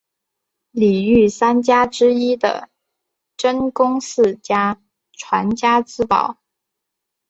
[0.71, 2.69] 里御三家之一的
[3.37, 4.81] 真宫寺家
[5.11, 6.39] 传家之宝。